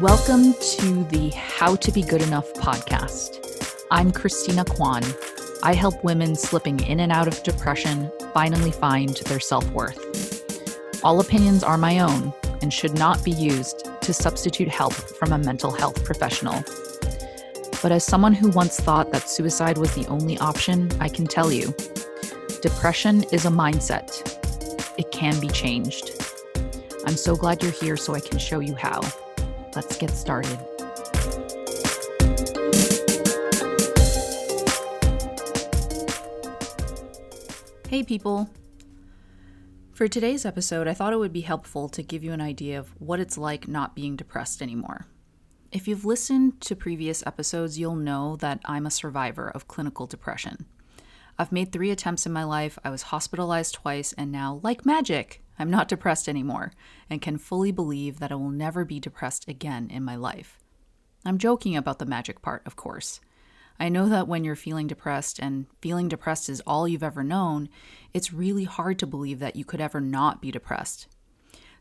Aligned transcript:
Welcome 0.00 0.54
to 0.54 1.04
the 1.04 1.28
How 1.36 1.76
to 1.76 1.92
Be 1.92 2.00
Good 2.00 2.22
Enough 2.22 2.50
podcast. 2.54 3.84
I'm 3.90 4.10
Christina 4.10 4.64
Kwan. 4.64 5.02
I 5.62 5.74
help 5.74 6.02
women 6.02 6.34
slipping 6.34 6.80
in 6.80 6.98
and 6.98 7.12
out 7.12 7.28
of 7.28 7.42
depression 7.42 8.10
finally 8.32 8.70
find 8.70 9.14
their 9.26 9.38
self 9.38 9.70
worth. 9.72 11.04
All 11.04 11.20
opinions 11.20 11.62
are 11.62 11.76
my 11.76 11.98
own 11.98 12.32
and 12.62 12.72
should 12.72 12.94
not 12.94 13.22
be 13.22 13.32
used 13.32 13.86
to 14.00 14.14
substitute 14.14 14.68
help 14.68 14.94
from 14.94 15.30
a 15.30 15.38
mental 15.38 15.70
health 15.70 16.02
professional. 16.04 16.64
But 17.82 17.92
as 17.92 18.02
someone 18.02 18.32
who 18.32 18.48
once 18.48 18.80
thought 18.80 19.12
that 19.12 19.28
suicide 19.28 19.76
was 19.76 19.94
the 19.94 20.06
only 20.06 20.38
option, 20.38 20.90
I 21.00 21.10
can 21.10 21.26
tell 21.26 21.52
you 21.52 21.74
depression 22.62 23.24
is 23.24 23.44
a 23.44 23.50
mindset. 23.50 24.38
It 24.96 25.10
can 25.10 25.38
be 25.38 25.48
changed. 25.48 26.12
I'm 27.04 27.16
so 27.16 27.36
glad 27.36 27.62
you're 27.62 27.72
here 27.72 27.98
so 27.98 28.14
I 28.14 28.20
can 28.20 28.38
show 28.38 28.60
you 28.60 28.74
how. 28.74 29.02
Let's 29.74 29.96
get 29.96 30.10
started. 30.10 30.58
Hey, 37.88 38.02
people. 38.02 38.50
For 39.92 40.08
today's 40.08 40.44
episode, 40.44 40.88
I 40.88 40.94
thought 40.94 41.12
it 41.12 41.18
would 41.18 41.32
be 41.32 41.40
helpful 41.40 41.88
to 41.90 42.02
give 42.02 42.22
you 42.22 42.32
an 42.32 42.40
idea 42.40 42.78
of 42.78 42.88
what 43.00 43.20
it's 43.20 43.38
like 43.38 43.66
not 43.66 43.94
being 43.94 44.16
depressed 44.16 44.60
anymore. 44.60 45.06
If 45.70 45.88
you've 45.88 46.04
listened 46.04 46.60
to 46.62 46.76
previous 46.76 47.26
episodes, 47.26 47.78
you'll 47.78 47.96
know 47.96 48.36
that 48.36 48.60
I'm 48.66 48.84
a 48.84 48.90
survivor 48.90 49.48
of 49.48 49.68
clinical 49.68 50.06
depression. 50.06 50.66
I've 51.38 51.52
made 51.52 51.72
three 51.72 51.90
attempts 51.90 52.26
in 52.26 52.32
my 52.32 52.44
life, 52.44 52.78
I 52.84 52.90
was 52.90 53.02
hospitalized 53.04 53.74
twice, 53.74 54.12
and 54.14 54.30
now, 54.30 54.60
like 54.62 54.84
magic, 54.84 55.42
I'm 55.62 55.70
not 55.70 55.88
depressed 55.88 56.28
anymore 56.28 56.72
and 57.08 57.22
can 57.22 57.38
fully 57.38 57.70
believe 57.70 58.18
that 58.18 58.32
I 58.32 58.34
will 58.34 58.50
never 58.50 58.84
be 58.84 58.98
depressed 58.98 59.48
again 59.48 59.88
in 59.90 60.02
my 60.02 60.16
life. 60.16 60.58
I'm 61.24 61.38
joking 61.38 61.76
about 61.76 62.00
the 62.00 62.04
magic 62.04 62.42
part, 62.42 62.62
of 62.66 62.74
course. 62.74 63.20
I 63.78 63.88
know 63.88 64.08
that 64.08 64.26
when 64.26 64.42
you're 64.42 64.56
feeling 64.56 64.88
depressed 64.88 65.38
and 65.38 65.66
feeling 65.80 66.08
depressed 66.08 66.48
is 66.48 66.62
all 66.66 66.88
you've 66.88 67.02
ever 67.02 67.22
known, 67.22 67.68
it's 68.12 68.32
really 68.32 68.64
hard 68.64 68.98
to 68.98 69.06
believe 69.06 69.38
that 69.38 69.54
you 69.54 69.64
could 69.64 69.80
ever 69.80 70.00
not 70.00 70.42
be 70.42 70.50
depressed. 70.50 71.06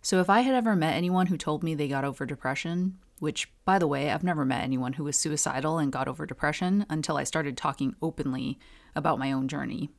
So, 0.04 0.20
if 0.20 0.30
I 0.30 0.42
had 0.42 0.54
ever 0.54 0.76
met 0.76 0.96
anyone 0.96 1.28
who 1.28 1.38
told 1.38 1.64
me 1.64 1.76
they 1.76 1.88
got 1.88 2.06
over 2.06 2.26
depression, 2.26 2.98
which, 3.20 3.52
by 3.66 3.78
the 3.78 3.88
way, 3.88 4.10
I've 4.10 4.24
never 4.24 4.46
met 4.46 4.64
anyone 4.64 4.94
who 4.94 5.04
was 5.04 5.18
suicidal 5.18 5.78
and 5.78 5.92
got 5.92 6.08
over 6.08 6.26
depression 6.26 6.86
until 6.90 7.18
I 7.18 7.24
started 7.24 7.58
talking 7.58 7.96
openly 8.02 8.58
about 8.96 9.20
my 9.20 9.32
own 9.32 9.48
journey. 9.48 9.90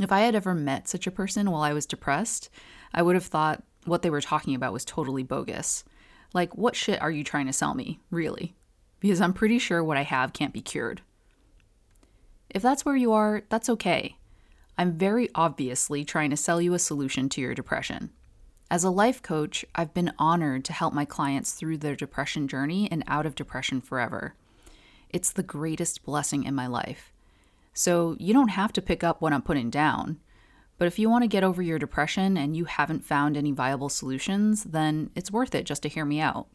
If 0.00 0.10
I 0.10 0.20
had 0.20 0.34
ever 0.34 0.54
met 0.54 0.88
such 0.88 1.06
a 1.06 1.12
person 1.12 1.50
while 1.50 1.62
I 1.62 1.72
was 1.72 1.86
depressed, 1.86 2.50
I 2.92 3.02
would 3.02 3.14
have 3.14 3.26
thought 3.26 3.62
what 3.84 4.02
they 4.02 4.10
were 4.10 4.20
talking 4.20 4.54
about 4.54 4.72
was 4.72 4.84
totally 4.84 5.22
bogus. 5.22 5.84
Like, 6.32 6.56
what 6.56 6.74
shit 6.74 7.00
are 7.00 7.10
you 7.10 7.22
trying 7.22 7.46
to 7.46 7.52
sell 7.52 7.74
me, 7.74 8.00
really? 8.10 8.56
Because 8.98 9.20
I'm 9.20 9.32
pretty 9.32 9.58
sure 9.58 9.84
what 9.84 9.96
I 9.96 10.02
have 10.02 10.32
can't 10.32 10.52
be 10.52 10.60
cured. 10.60 11.02
If 12.50 12.62
that's 12.62 12.84
where 12.84 12.96
you 12.96 13.12
are, 13.12 13.42
that's 13.48 13.68
okay. 13.68 14.16
I'm 14.76 14.98
very 14.98 15.28
obviously 15.34 16.04
trying 16.04 16.30
to 16.30 16.36
sell 16.36 16.60
you 16.60 16.74
a 16.74 16.78
solution 16.78 17.28
to 17.30 17.40
your 17.40 17.54
depression. 17.54 18.10
As 18.70 18.82
a 18.82 18.90
life 18.90 19.22
coach, 19.22 19.64
I've 19.76 19.94
been 19.94 20.12
honored 20.18 20.64
to 20.64 20.72
help 20.72 20.92
my 20.92 21.04
clients 21.04 21.52
through 21.52 21.78
their 21.78 21.94
depression 21.94 22.48
journey 22.48 22.90
and 22.90 23.04
out 23.06 23.26
of 23.26 23.36
depression 23.36 23.80
forever. 23.80 24.34
It's 25.10 25.30
the 25.30 25.44
greatest 25.44 26.04
blessing 26.04 26.42
in 26.42 26.56
my 26.56 26.66
life. 26.66 27.12
So 27.74 28.16
you 28.18 28.32
don't 28.32 28.48
have 28.48 28.72
to 28.74 28.82
pick 28.82 29.04
up 29.04 29.20
what 29.20 29.32
I'm 29.32 29.42
putting 29.42 29.68
down. 29.68 30.20
But 30.78 30.86
if 30.86 30.98
you 30.98 31.10
want 31.10 31.22
to 31.22 31.28
get 31.28 31.44
over 31.44 31.60
your 31.60 31.78
depression 31.78 32.36
and 32.36 32.56
you 32.56 32.64
haven't 32.64 33.04
found 33.04 33.36
any 33.36 33.52
viable 33.52 33.88
solutions, 33.88 34.64
then 34.64 35.10
it's 35.14 35.30
worth 35.30 35.54
it 35.54 35.66
just 35.66 35.82
to 35.82 35.88
hear 35.88 36.04
me 36.04 36.20
out. 36.20 36.48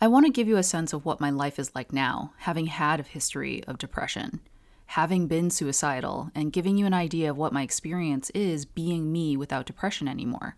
I 0.00 0.08
want 0.08 0.26
to 0.26 0.32
give 0.32 0.48
you 0.48 0.56
a 0.56 0.62
sense 0.62 0.92
of 0.92 1.04
what 1.06 1.20
my 1.20 1.30
life 1.30 1.58
is 1.58 1.74
like 1.74 1.92
now, 1.92 2.34
having 2.38 2.66
had 2.66 3.00
a 3.00 3.04
history 3.04 3.64
of 3.64 3.78
depression, 3.78 4.40
having 4.86 5.26
been 5.26 5.48
suicidal, 5.48 6.30
and 6.34 6.52
giving 6.52 6.76
you 6.76 6.84
an 6.84 6.92
idea 6.92 7.30
of 7.30 7.38
what 7.38 7.52
my 7.52 7.62
experience 7.62 8.28
is 8.30 8.66
being 8.66 9.10
me 9.10 9.36
without 9.36 9.64
depression 9.64 10.06
anymore. 10.06 10.56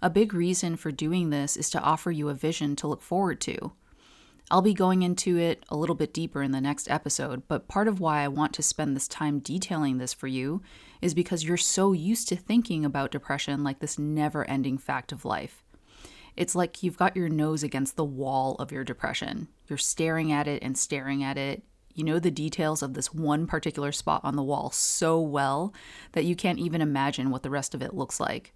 A 0.00 0.08
big 0.08 0.32
reason 0.32 0.76
for 0.76 0.90
doing 0.90 1.28
this 1.28 1.56
is 1.56 1.68
to 1.70 1.80
offer 1.80 2.10
you 2.10 2.30
a 2.30 2.34
vision 2.34 2.74
to 2.76 2.86
look 2.86 3.02
forward 3.02 3.40
to, 3.42 3.72
I'll 4.52 4.60
be 4.60 4.74
going 4.74 5.02
into 5.02 5.38
it 5.38 5.64
a 5.70 5.76
little 5.76 5.94
bit 5.94 6.12
deeper 6.12 6.42
in 6.42 6.52
the 6.52 6.60
next 6.60 6.90
episode, 6.90 7.48
but 7.48 7.68
part 7.68 7.88
of 7.88 8.00
why 8.00 8.20
I 8.20 8.28
want 8.28 8.52
to 8.52 8.62
spend 8.62 8.94
this 8.94 9.08
time 9.08 9.38
detailing 9.38 9.96
this 9.96 10.12
for 10.12 10.26
you 10.26 10.60
is 11.00 11.14
because 11.14 11.42
you're 11.42 11.56
so 11.56 11.92
used 11.92 12.28
to 12.28 12.36
thinking 12.36 12.84
about 12.84 13.12
depression 13.12 13.64
like 13.64 13.78
this 13.78 13.98
never 13.98 14.46
ending 14.46 14.76
fact 14.76 15.10
of 15.10 15.24
life. 15.24 15.64
It's 16.36 16.54
like 16.54 16.82
you've 16.82 16.98
got 16.98 17.16
your 17.16 17.30
nose 17.30 17.62
against 17.62 17.96
the 17.96 18.04
wall 18.04 18.56
of 18.56 18.70
your 18.70 18.84
depression. 18.84 19.48
You're 19.68 19.78
staring 19.78 20.30
at 20.30 20.46
it 20.46 20.62
and 20.62 20.76
staring 20.76 21.24
at 21.24 21.38
it. 21.38 21.62
You 21.94 22.04
know 22.04 22.18
the 22.18 22.30
details 22.30 22.82
of 22.82 22.92
this 22.92 23.14
one 23.14 23.46
particular 23.46 23.90
spot 23.90 24.20
on 24.22 24.36
the 24.36 24.42
wall 24.42 24.70
so 24.70 25.18
well 25.18 25.72
that 26.12 26.26
you 26.26 26.36
can't 26.36 26.58
even 26.58 26.82
imagine 26.82 27.30
what 27.30 27.42
the 27.42 27.48
rest 27.48 27.74
of 27.74 27.80
it 27.80 27.94
looks 27.94 28.20
like. 28.20 28.52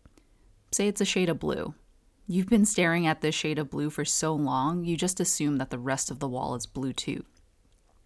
Say 0.72 0.88
it's 0.88 1.00
a 1.00 1.06
shade 1.06 1.30
of 1.30 1.38
blue. 1.38 1.74
You've 2.28 2.48
been 2.48 2.64
staring 2.64 3.06
at 3.06 3.20
this 3.20 3.34
shade 3.34 3.59
of 3.59 3.70
blue 3.70 3.88
for 3.88 4.04
so 4.04 4.34
long, 4.34 4.84
you 4.84 4.97
just 4.97 5.20
assume 5.20 5.59
that 5.59 5.70
the 5.70 5.78
rest 5.78 6.10
of 6.10 6.19
the 6.19 6.28
wall 6.28 6.56
is 6.56 6.66
blue 6.66 6.92
too. 6.92 7.25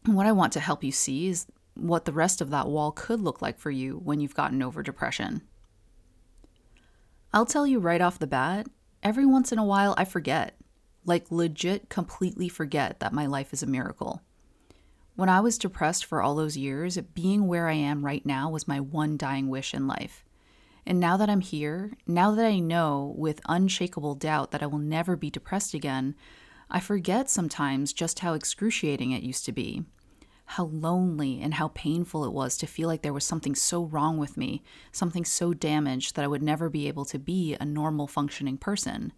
And 0.04 0.14
what 0.14 0.26
I 0.26 0.32
want 0.32 0.52
to 0.54 0.60
help 0.60 0.84
you 0.84 0.92
see 0.92 1.28
is 1.28 1.46
what 1.74 2.04
the 2.04 2.12
rest 2.12 2.40
of 2.40 2.50
that 2.50 2.68
wall 2.68 2.92
could 2.92 3.20
look 3.20 3.40
like 3.40 3.58
for 3.58 3.70
you 3.70 3.98
when 4.04 4.20
you've 4.20 4.34
gotten 4.34 4.62
over 4.62 4.82
depression. 4.82 5.42
I'll 7.32 7.46
tell 7.46 7.66
you 7.66 7.78
right 7.78 8.00
off 8.00 8.18
the 8.18 8.26
bat, 8.26 8.66
every 9.02 9.24
once 9.24 9.52
in 9.52 9.58
a 9.58 9.64
while 9.64 9.94
I 9.96 10.04
forget. 10.04 10.54
Like, 11.06 11.30
legit, 11.30 11.88
completely 11.88 12.48
forget 12.48 13.00
that 13.00 13.14
my 13.14 13.24
life 13.24 13.54
is 13.54 13.62
a 13.62 13.66
miracle. 13.66 14.20
When 15.16 15.30
I 15.30 15.40
was 15.40 15.56
depressed 15.56 16.04
for 16.04 16.20
all 16.20 16.34
those 16.34 16.56
years, 16.56 16.98
being 17.14 17.46
where 17.46 17.68
I 17.68 17.74
am 17.74 18.04
right 18.04 18.24
now 18.26 18.50
was 18.50 18.68
my 18.68 18.80
one 18.80 19.16
dying 19.16 19.48
wish 19.48 19.72
in 19.72 19.86
life. 19.86 20.24
And 20.90 20.98
now 20.98 21.16
that 21.18 21.30
I'm 21.30 21.40
here, 21.40 21.92
now 22.04 22.32
that 22.32 22.44
I 22.44 22.58
know 22.58 23.14
with 23.16 23.40
unshakable 23.48 24.16
doubt 24.16 24.50
that 24.50 24.60
I 24.60 24.66
will 24.66 24.80
never 24.80 25.14
be 25.14 25.30
depressed 25.30 25.72
again, 25.72 26.16
I 26.68 26.80
forget 26.80 27.30
sometimes 27.30 27.92
just 27.92 28.18
how 28.18 28.34
excruciating 28.34 29.12
it 29.12 29.22
used 29.22 29.44
to 29.44 29.52
be. 29.52 29.84
How 30.46 30.64
lonely 30.64 31.40
and 31.40 31.54
how 31.54 31.68
painful 31.68 32.24
it 32.24 32.32
was 32.32 32.56
to 32.56 32.66
feel 32.66 32.88
like 32.88 33.02
there 33.02 33.12
was 33.12 33.22
something 33.22 33.54
so 33.54 33.84
wrong 33.84 34.18
with 34.18 34.36
me, 34.36 34.64
something 34.90 35.24
so 35.24 35.54
damaged 35.54 36.16
that 36.16 36.24
I 36.24 36.26
would 36.26 36.42
never 36.42 36.68
be 36.68 36.88
able 36.88 37.04
to 37.04 37.20
be 37.20 37.56
a 37.60 37.64
normal 37.64 38.08
functioning 38.08 38.58
person, 38.58 39.12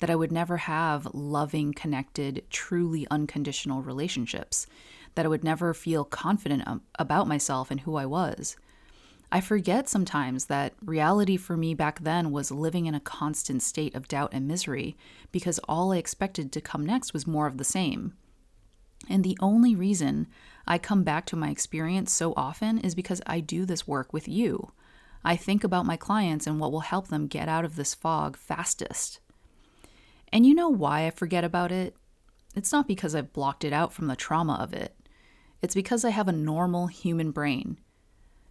that 0.00 0.10
I 0.10 0.16
would 0.16 0.30
never 0.30 0.58
have 0.58 1.08
loving, 1.14 1.72
connected, 1.72 2.44
truly 2.50 3.06
unconditional 3.10 3.80
relationships, 3.80 4.66
that 5.14 5.24
I 5.24 5.30
would 5.30 5.44
never 5.44 5.72
feel 5.72 6.04
confident 6.04 6.82
about 6.98 7.26
myself 7.26 7.70
and 7.70 7.80
who 7.80 7.96
I 7.96 8.04
was. 8.04 8.58
I 9.30 9.40
forget 9.40 9.88
sometimes 9.88 10.46
that 10.46 10.74
reality 10.84 11.36
for 11.36 11.56
me 11.56 11.74
back 11.74 12.00
then 12.00 12.30
was 12.30 12.50
living 12.50 12.86
in 12.86 12.94
a 12.94 13.00
constant 13.00 13.62
state 13.62 13.94
of 13.94 14.06
doubt 14.06 14.30
and 14.32 14.46
misery 14.46 14.96
because 15.32 15.58
all 15.68 15.92
I 15.92 15.96
expected 15.96 16.52
to 16.52 16.60
come 16.60 16.86
next 16.86 17.12
was 17.12 17.26
more 17.26 17.46
of 17.46 17.58
the 17.58 17.64
same. 17.64 18.14
And 19.08 19.24
the 19.24 19.36
only 19.40 19.74
reason 19.74 20.28
I 20.66 20.78
come 20.78 21.02
back 21.02 21.26
to 21.26 21.36
my 21.36 21.50
experience 21.50 22.12
so 22.12 22.34
often 22.36 22.78
is 22.78 22.94
because 22.94 23.20
I 23.26 23.40
do 23.40 23.66
this 23.66 23.86
work 23.86 24.12
with 24.12 24.28
you. 24.28 24.70
I 25.24 25.34
think 25.34 25.64
about 25.64 25.86
my 25.86 25.96
clients 25.96 26.46
and 26.46 26.60
what 26.60 26.70
will 26.70 26.80
help 26.80 27.08
them 27.08 27.26
get 27.26 27.48
out 27.48 27.64
of 27.64 27.74
this 27.74 27.94
fog 27.94 28.36
fastest. 28.36 29.18
And 30.32 30.46
you 30.46 30.54
know 30.54 30.68
why 30.68 31.06
I 31.06 31.10
forget 31.10 31.42
about 31.42 31.72
it? 31.72 31.96
It's 32.54 32.72
not 32.72 32.86
because 32.86 33.14
I've 33.14 33.32
blocked 33.32 33.64
it 33.64 33.72
out 33.72 33.92
from 33.92 34.06
the 34.06 34.16
trauma 34.16 34.54
of 34.54 34.72
it. 34.72 34.96
It's 35.62 35.74
because 35.74 36.04
I 36.04 36.10
have 36.10 36.28
a 36.28 36.32
normal 36.32 36.86
human 36.86 37.32
brain 37.32 37.78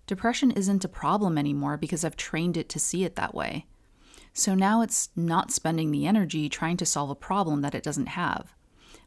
Depression 0.07 0.51
isn't 0.51 0.85
a 0.85 0.89
problem 0.89 1.37
anymore 1.37 1.77
because 1.77 2.05
I've 2.05 2.17
trained 2.17 2.57
it 2.57 2.69
to 2.69 2.79
see 2.79 3.03
it 3.03 3.15
that 3.15 3.33
way. 3.33 3.65
So 4.33 4.53
now 4.53 4.81
it's 4.81 5.09
not 5.15 5.51
spending 5.51 5.91
the 5.91 6.05
energy 6.05 6.47
trying 6.47 6.77
to 6.77 6.85
solve 6.85 7.09
a 7.09 7.15
problem 7.15 7.61
that 7.61 7.73
it 7.73 7.83
doesn't 7.83 8.09
have. 8.09 8.53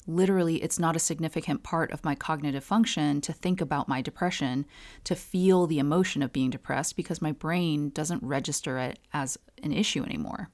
Literally, 0.06 0.62
it's 0.62 0.79
not 0.79 0.97
a 0.97 1.00
significant 1.00 1.62
part 1.62 1.93
of 1.93 2.05
my 2.05 2.15
cognitive 2.15 2.65
function 2.65 3.21
to 3.21 3.33
think 3.33 3.61
about 3.61 3.89
my 3.89 4.00
depression, 4.00 4.65
to 5.05 5.15
feel 5.15 5.67
the 5.67 5.79
emotion 5.79 6.23
of 6.23 6.33
being 6.33 6.49
depressed, 6.49 6.97
because 6.97 7.21
my 7.21 7.31
brain 7.31 7.91
doesn't 7.91 8.23
register 8.23 8.79
it 8.79 8.99
as 9.12 9.37
an 9.62 9.73
issue 9.73 10.03
anymore. 10.03 10.49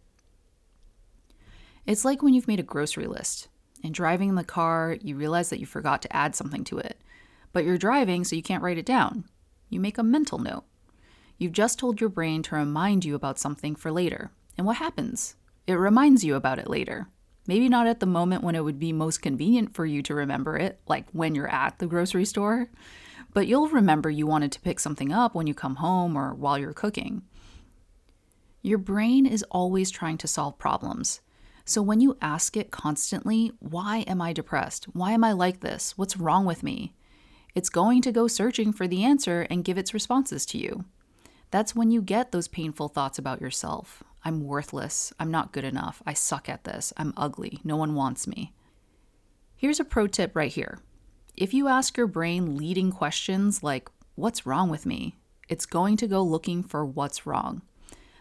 It's 1.86 2.04
like 2.04 2.20
when 2.20 2.34
you've 2.34 2.48
made 2.48 2.60
a 2.60 2.64
grocery 2.64 3.06
list 3.06 3.48
and 3.84 3.94
driving 3.94 4.30
in 4.30 4.34
the 4.34 4.42
car, 4.42 4.98
you 5.00 5.16
realize 5.16 5.50
that 5.50 5.60
you 5.60 5.66
forgot 5.66 6.02
to 6.02 6.16
add 6.16 6.34
something 6.34 6.64
to 6.64 6.78
it. 6.78 7.00
But 7.52 7.64
you're 7.64 7.78
driving, 7.78 8.24
so 8.24 8.34
you 8.34 8.42
can't 8.42 8.62
write 8.62 8.78
it 8.78 8.86
down 8.86 9.24
you 9.68 9.80
make 9.80 9.98
a 9.98 10.02
mental 10.02 10.38
note. 10.38 10.64
You've 11.38 11.52
just 11.52 11.78
told 11.78 12.00
your 12.00 12.10
brain 12.10 12.42
to 12.44 12.54
remind 12.54 13.04
you 13.04 13.14
about 13.14 13.38
something 13.38 13.74
for 13.74 13.90
later. 13.90 14.30
And 14.56 14.66
what 14.66 14.76
happens? 14.76 15.36
It 15.66 15.74
reminds 15.74 16.24
you 16.24 16.34
about 16.36 16.58
it 16.58 16.70
later. 16.70 17.08
Maybe 17.46 17.68
not 17.68 17.86
at 17.86 18.00
the 18.00 18.06
moment 18.06 18.42
when 18.42 18.54
it 18.54 18.64
would 18.64 18.78
be 18.78 18.92
most 18.92 19.20
convenient 19.20 19.74
for 19.74 19.84
you 19.84 20.02
to 20.02 20.14
remember 20.14 20.56
it, 20.56 20.80
like 20.86 21.06
when 21.12 21.34
you're 21.34 21.50
at 21.50 21.78
the 21.78 21.86
grocery 21.86 22.24
store, 22.24 22.70
but 23.34 23.46
you'll 23.46 23.68
remember 23.68 24.08
you 24.08 24.26
wanted 24.26 24.52
to 24.52 24.60
pick 24.60 24.80
something 24.80 25.12
up 25.12 25.34
when 25.34 25.46
you 25.46 25.54
come 25.54 25.76
home 25.76 26.16
or 26.16 26.32
while 26.34 26.58
you're 26.58 26.72
cooking. 26.72 27.22
Your 28.62 28.78
brain 28.78 29.26
is 29.26 29.44
always 29.50 29.90
trying 29.90 30.16
to 30.18 30.28
solve 30.28 30.56
problems. 30.56 31.20
So 31.66 31.82
when 31.82 32.00
you 32.00 32.16
ask 32.22 32.56
it 32.56 32.70
constantly, 32.70 33.52
why 33.58 33.98
am 34.06 34.22
I 34.22 34.32
depressed? 34.32 34.84
Why 34.92 35.12
am 35.12 35.24
I 35.24 35.32
like 35.32 35.60
this? 35.60 35.98
What's 35.98 36.16
wrong 36.16 36.46
with 36.46 36.62
me? 36.62 36.94
It's 37.54 37.68
going 37.68 38.02
to 38.02 38.12
go 38.12 38.26
searching 38.26 38.72
for 38.72 38.88
the 38.88 39.04
answer 39.04 39.42
and 39.42 39.64
give 39.64 39.78
its 39.78 39.94
responses 39.94 40.44
to 40.46 40.58
you. 40.58 40.84
That's 41.50 41.74
when 41.74 41.90
you 41.90 42.02
get 42.02 42.32
those 42.32 42.48
painful 42.48 42.88
thoughts 42.88 43.18
about 43.18 43.40
yourself. 43.40 44.02
I'm 44.24 44.44
worthless. 44.44 45.12
I'm 45.20 45.30
not 45.30 45.52
good 45.52 45.64
enough. 45.64 46.02
I 46.04 46.14
suck 46.14 46.48
at 46.48 46.64
this. 46.64 46.92
I'm 46.96 47.14
ugly. 47.16 47.60
No 47.62 47.76
one 47.76 47.94
wants 47.94 48.26
me. 48.26 48.52
Here's 49.56 49.78
a 49.78 49.84
pro 49.84 50.06
tip 50.06 50.34
right 50.34 50.52
here. 50.52 50.78
If 51.36 51.54
you 51.54 51.68
ask 51.68 51.96
your 51.96 52.06
brain 52.06 52.56
leading 52.56 52.90
questions 52.90 53.62
like, 53.62 53.88
What's 54.16 54.46
wrong 54.46 54.68
with 54.68 54.86
me? 54.86 55.16
it's 55.48 55.66
going 55.66 55.96
to 55.98 56.06
go 56.06 56.22
looking 56.22 56.62
for 56.62 56.84
what's 56.84 57.26
wrong. 57.26 57.62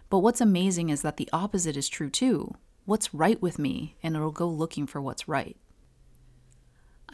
But 0.09 0.19
what's 0.19 0.41
amazing 0.41 0.89
is 0.89 1.01
that 1.01 1.17
the 1.17 1.29
opposite 1.31 1.77
is 1.77 1.89
true 1.89 2.09
too. 2.09 2.55
What's 2.85 3.13
right 3.13 3.41
with 3.41 3.57
me? 3.57 3.95
And 4.03 4.15
it'll 4.15 4.31
go 4.31 4.47
looking 4.47 4.85
for 4.85 5.01
what's 5.01 5.27
right. 5.27 5.55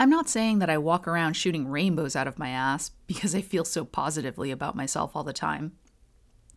I'm 0.01 0.09
not 0.09 0.29
saying 0.29 0.59
that 0.59 0.69
I 0.69 0.77
walk 0.77 1.09
around 1.09 1.33
shooting 1.33 1.67
rainbows 1.67 2.15
out 2.15 2.27
of 2.27 2.39
my 2.39 2.49
ass 2.49 2.91
because 3.05 3.35
I 3.35 3.41
feel 3.41 3.65
so 3.65 3.83
positively 3.83 4.49
about 4.49 4.75
myself 4.75 5.13
all 5.13 5.25
the 5.25 5.33
time. 5.33 5.73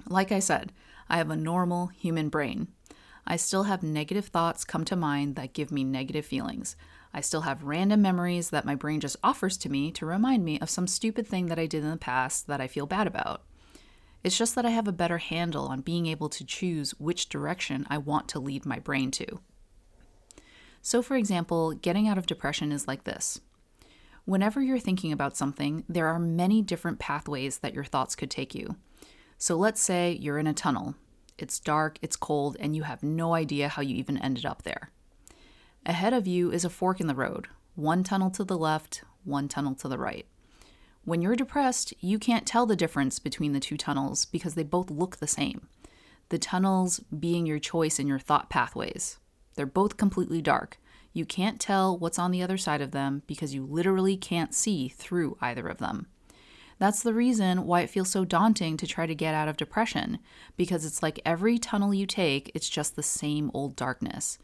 Like 0.06 0.30
I 0.30 0.38
said, 0.38 0.72
I 1.08 1.16
have 1.16 1.28
a 1.28 1.36
normal 1.36 1.88
human 1.88 2.28
brain. 2.28 2.68
I 3.26 3.34
still 3.34 3.64
have 3.64 3.82
negative 3.82 4.26
thoughts 4.26 4.64
come 4.64 4.84
to 4.84 4.94
mind 4.94 5.34
that 5.34 5.54
give 5.54 5.72
me 5.72 5.82
negative 5.82 6.24
feelings. 6.24 6.76
I 7.12 7.20
still 7.20 7.40
have 7.40 7.64
random 7.64 8.00
memories 8.00 8.50
that 8.50 8.64
my 8.64 8.76
brain 8.76 9.00
just 9.00 9.16
offers 9.24 9.56
to 9.58 9.68
me 9.68 9.90
to 9.92 10.06
remind 10.06 10.44
me 10.44 10.60
of 10.60 10.70
some 10.70 10.86
stupid 10.86 11.26
thing 11.26 11.46
that 11.46 11.58
I 11.58 11.66
did 11.66 11.82
in 11.82 11.90
the 11.90 11.96
past 11.96 12.46
that 12.46 12.60
I 12.60 12.68
feel 12.68 12.86
bad 12.86 13.08
about. 13.08 13.42
It's 14.22 14.38
just 14.38 14.54
that 14.54 14.64
I 14.64 14.70
have 14.70 14.86
a 14.86 14.92
better 14.92 15.18
handle 15.18 15.66
on 15.66 15.80
being 15.80 16.06
able 16.06 16.28
to 16.28 16.44
choose 16.44 16.92
which 16.92 17.28
direction 17.28 17.88
I 17.90 17.98
want 17.98 18.28
to 18.28 18.38
lead 18.38 18.64
my 18.64 18.78
brain 18.78 19.10
to. 19.12 19.40
So, 20.82 21.00
for 21.00 21.17
example, 21.17 21.73
getting 21.73 22.08
out 22.08 22.19
of 22.19 22.26
depression 22.26 22.73
is 22.73 22.88
like 22.88 23.05
this. 23.05 23.40
Whenever 24.25 24.61
you're 24.61 24.81
thinking 24.81 25.12
about 25.12 25.37
something, 25.37 25.84
there 25.88 26.08
are 26.08 26.19
many 26.19 26.61
different 26.61 26.99
pathways 26.99 27.58
that 27.58 27.75
your 27.75 27.84
thoughts 27.84 28.17
could 28.17 28.31
take 28.31 28.55
you. 28.55 28.76
So, 29.38 29.56
let's 29.56 29.81
say 29.81 30.19
you're 30.20 30.38
in 30.38 30.49
a 30.49 30.52
tunnel. 30.52 30.96
It's 31.38 31.61
dark, 31.61 31.99
it's 32.02 32.17
cold, 32.17 32.56
and 32.58 32.75
you 32.75 32.82
have 32.82 33.02
no 33.02 33.34
idea 33.34 33.69
how 33.69 33.82
you 33.82 33.94
even 33.96 34.19
ended 34.19 34.44
up 34.44 34.62
there. 34.62 34.90
Ahead 35.87 36.12
of 36.12 36.26
you 36.26 36.50
is 36.52 36.64
a 36.64 36.70
fork 36.70 37.00
in 37.00 37.06
the 37.06 37.14
road 37.14 37.49
one 37.75 38.05
tunnel 38.05 38.31
to 38.31 38.44
the 38.44 38.58
left, 38.58 39.02
one 39.25 39.49
tunnel 39.49 39.75
to 39.76 39.88
the 39.88 39.99
right. 39.99 40.26
When 41.05 41.23
you're 41.23 41.35
depressed, 41.35 41.94
you 42.00 42.19
can't 42.19 42.46
tell 42.46 42.67
the 42.67 42.76
difference 42.76 43.19
between 43.19 43.52
the 43.52 43.61
two 43.61 43.76
tunnels 43.76 44.25
because 44.25 44.55
they 44.55 44.62
both 44.62 44.90
look 44.90 45.17
the 45.17 45.26
same. 45.26 45.69
The 46.28 46.38
tunnels 46.38 47.00
being 47.19 47.46
your 47.46 47.58
choice 47.58 47.99
in 47.99 48.06
your 48.06 48.19
thought 48.19 48.50
pathways. 48.50 49.19
They're 49.54 49.66
both 49.66 49.96
completely 49.96 50.43
dark. 50.43 50.78
You 51.12 51.26
can't 51.26 51.60
tell 51.60 51.99
what's 51.99 52.19
on 52.19 52.31
the 52.31 52.43
other 52.43 52.56
side 52.56 52.81
of 52.81 52.93
them 52.93 53.22
because 53.26 53.54
you 53.54 53.64
literally 53.64 54.16
can't 54.16 54.54
see 54.54 54.88
through 54.88 55.37
either 55.40 55.69
of 55.69 55.78
them. 55.78 56.06
That's 56.78 57.02
the 57.02 57.14
reason 57.14 57.64
why 57.66 57.82
it 57.82 57.90
feels 57.90 58.10
so 58.10 58.25
daunting 58.25 58.76
to 58.78 58.87
try 58.87 59.06
to 59.06 59.14
get 59.14 59.34
out 59.34 59.46
of 59.46 59.56
depression, 59.56 60.19
because 60.56 60.84
it's 60.84 61.02
like 61.02 61.20
every 61.25 61.58
tunnel 61.58 61.94
you 61.94 62.06
take, 62.06 62.50
it's 62.54 62.69
just 62.69 62.96
the 62.96 63.02
same 63.02 63.50
old 63.54 63.76
darkness. 63.76 64.38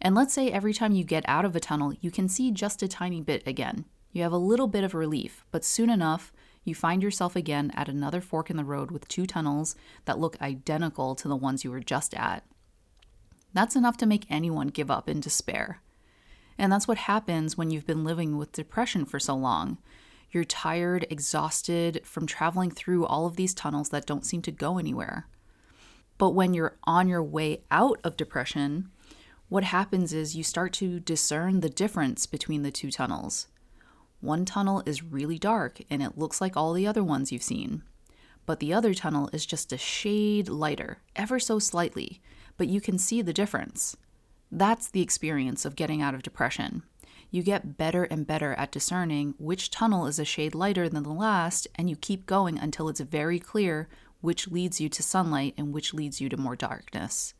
And 0.00 0.14
let's 0.14 0.34
say 0.34 0.50
every 0.50 0.74
time 0.74 0.92
you 0.92 1.02
get 1.02 1.24
out 1.26 1.44
of 1.44 1.56
a 1.56 1.60
tunnel, 1.60 1.94
you 2.00 2.10
can 2.10 2.28
see 2.28 2.50
just 2.50 2.82
a 2.82 2.88
tiny 2.88 3.20
bit 3.20 3.42
again. 3.46 3.84
You 4.12 4.22
have 4.22 4.32
a 4.32 4.36
little 4.36 4.68
bit 4.68 4.84
of 4.84 4.94
relief, 4.94 5.44
but 5.50 5.64
soon 5.64 5.90
enough, 5.90 6.32
you 6.64 6.74
find 6.74 7.02
yourself 7.02 7.34
again 7.34 7.72
at 7.74 7.88
another 7.88 8.20
fork 8.20 8.50
in 8.50 8.56
the 8.56 8.64
road 8.64 8.90
with 8.90 9.08
two 9.08 9.26
tunnels 9.26 9.74
that 10.04 10.18
look 10.18 10.40
identical 10.40 11.14
to 11.16 11.26
the 11.26 11.34
ones 11.36 11.64
you 11.64 11.70
were 11.70 11.80
just 11.80 12.14
at. 12.14 12.44
That's 13.54 13.76
enough 13.76 13.96
to 13.98 14.06
make 14.06 14.26
anyone 14.30 14.68
give 14.68 14.90
up 14.90 15.08
in 15.08 15.20
despair. 15.20 15.82
And 16.58 16.72
that's 16.72 16.88
what 16.88 16.98
happens 16.98 17.56
when 17.56 17.70
you've 17.70 17.86
been 17.86 18.04
living 18.04 18.38
with 18.38 18.52
depression 18.52 19.04
for 19.04 19.18
so 19.18 19.34
long. 19.34 19.78
You're 20.30 20.44
tired, 20.44 21.06
exhausted 21.10 22.02
from 22.04 22.26
traveling 22.26 22.70
through 22.70 23.04
all 23.04 23.26
of 23.26 23.36
these 23.36 23.54
tunnels 23.54 23.90
that 23.90 24.06
don't 24.06 24.24
seem 24.24 24.42
to 24.42 24.50
go 24.50 24.78
anywhere. 24.78 25.26
But 26.18 26.30
when 26.30 26.54
you're 26.54 26.78
on 26.84 27.08
your 27.08 27.22
way 27.22 27.62
out 27.70 28.00
of 28.04 28.16
depression, 28.16 28.88
what 29.48 29.64
happens 29.64 30.12
is 30.12 30.36
you 30.36 30.42
start 30.44 30.72
to 30.74 31.00
discern 31.00 31.60
the 31.60 31.68
difference 31.68 32.24
between 32.26 32.62
the 32.62 32.70
two 32.70 32.90
tunnels. 32.90 33.48
One 34.20 34.44
tunnel 34.44 34.82
is 34.86 35.02
really 35.02 35.38
dark 35.38 35.80
and 35.90 36.02
it 36.02 36.16
looks 36.16 36.40
like 36.40 36.56
all 36.56 36.72
the 36.72 36.86
other 36.86 37.04
ones 37.04 37.32
you've 37.32 37.42
seen. 37.42 37.82
But 38.46 38.60
the 38.60 38.72
other 38.72 38.94
tunnel 38.94 39.28
is 39.32 39.44
just 39.44 39.72
a 39.72 39.78
shade 39.78 40.48
lighter, 40.48 40.98
ever 41.14 41.38
so 41.38 41.58
slightly, 41.58 42.22
but 42.56 42.68
you 42.68 42.80
can 42.80 42.98
see 42.98 43.22
the 43.22 43.32
difference. 43.32 43.96
That's 44.50 44.90
the 44.90 45.00
experience 45.02 45.64
of 45.64 45.76
getting 45.76 46.02
out 46.02 46.14
of 46.14 46.22
depression. 46.22 46.82
You 47.30 47.42
get 47.42 47.78
better 47.78 48.04
and 48.04 48.26
better 48.26 48.52
at 48.54 48.70
discerning 48.70 49.34
which 49.38 49.70
tunnel 49.70 50.06
is 50.06 50.18
a 50.18 50.24
shade 50.24 50.54
lighter 50.54 50.88
than 50.88 51.02
the 51.02 51.10
last, 51.10 51.66
and 51.74 51.88
you 51.88 51.96
keep 51.96 52.26
going 52.26 52.58
until 52.58 52.90
it's 52.90 53.00
very 53.00 53.38
clear 53.38 53.88
which 54.20 54.48
leads 54.48 54.80
you 54.80 54.88
to 54.88 55.02
sunlight 55.02 55.54
and 55.56 55.72
which 55.72 55.94
leads 55.94 56.20
you 56.20 56.28
to 56.28 56.36
more 56.36 56.56
darkness. 56.56 57.34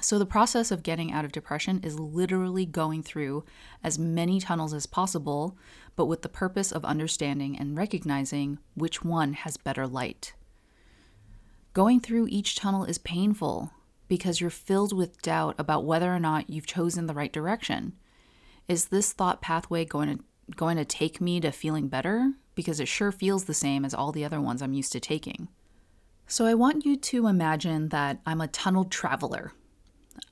So, 0.00 0.18
the 0.18 0.26
process 0.26 0.70
of 0.70 0.84
getting 0.84 1.12
out 1.12 1.24
of 1.24 1.32
depression 1.32 1.80
is 1.82 1.98
literally 1.98 2.64
going 2.64 3.02
through 3.02 3.44
as 3.82 3.98
many 3.98 4.40
tunnels 4.40 4.72
as 4.72 4.86
possible, 4.86 5.58
but 5.96 6.06
with 6.06 6.22
the 6.22 6.28
purpose 6.28 6.70
of 6.70 6.84
understanding 6.84 7.58
and 7.58 7.76
recognizing 7.76 8.58
which 8.74 9.04
one 9.04 9.32
has 9.32 9.56
better 9.56 9.86
light. 9.88 10.34
Going 11.78 12.00
through 12.00 12.26
each 12.28 12.56
tunnel 12.56 12.82
is 12.82 12.98
painful 12.98 13.70
because 14.08 14.40
you're 14.40 14.50
filled 14.50 14.92
with 14.92 15.22
doubt 15.22 15.54
about 15.58 15.84
whether 15.84 16.12
or 16.12 16.18
not 16.18 16.50
you've 16.50 16.66
chosen 16.66 17.06
the 17.06 17.14
right 17.14 17.32
direction. 17.32 17.92
Is 18.66 18.86
this 18.86 19.12
thought 19.12 19.40
pathway 19.40 19.84
going 19.84 20.18
to 20.18 20.24
going 20.56 20.76
to 20.76 20.84
take 20.84 21.20
me 21.20 21.38
to 21.38 21.52
feeling 21.52 21.86
better 21.86 22.32
because 22.56 22.80
it 22.80 22.88
sure 22.88 23.12
feels 23.12 23.44
the 23.44 23.54
same 23.54 23.84
as 23.84 23.94
all 23.94 24.10
the 24.10 24.24
other 24.24 24.40
ones 24.40 24.60
I'm 24.60 24.72
used 24.72 24.90
to 24.90 24.98
taking. 24.98 25.46
So 26.26 26.46
I 26.46 26.54
want 26.54 26.84
you 26.84 26.96
to 26.96 27.28
imagine 27.28 27.90
that 27.90 28.18
I'm 28.26 28.40
a 28.40 28.48
tunnel 28.48 28.84
traveler 28.84 29.52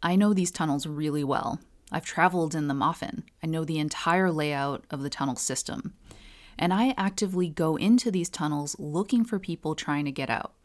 I 0.03 0.17
know 0.17 0.35
these 0.35 0.51
tunnels 0.51 0.85
really 0.85 1.23
well. 1.23 1.61
I've 1.93 2.05
traveled 2.05 2.57
in 2.57 2.67
them 2.67 2.83
often. 2.83 3.23
I 3.41 3.47
know 3.47 3.65
the 3.65 3.79
entire 3.79 4.33
layout 4.33 4.85
of 4.91 5.01
the 5.01 5.11
tunnel 5.11 5.37
system. 5.37 5.95
And 6.59 6.75
I 6.75 6.93
actively 6.97 7.49
go 7.49 7.77
into 7.77 8.11
these 8.11 8.29
tunnels 8.29 8.75
looking 8.81 9.25
for 9.25 9.39
people 9.39 9.77
trying 9.77 10.07
to 10.07 10.11
get 10.11 10.29
out. 10.29 10.56